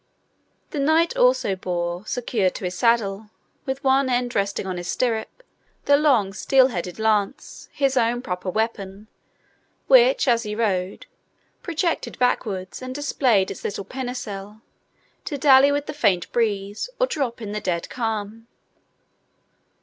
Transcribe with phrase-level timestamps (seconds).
[0.71, 3.29] The knight also bore, secured to his saddle,
[3.67, 5.43] with one end resting on his stirrup,
[5.85, 9.09] the long steel headed lance, his own proper weapon,
[9.85, 11.05] which, as he rode,
[11.61, 14.61] projected backwards, and displayed its little pennoncelle,
[15.25, 18.47] to dally with the faint breeze, or drop in the dead calm.